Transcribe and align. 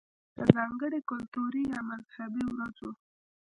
ده 0.37 0.43
ځانګړې 0.55 0.99
کلتوري 1.09 1.63
يا 1.73 1.79
مذهبي 1.89 2.45
ورځو 2.51 2.91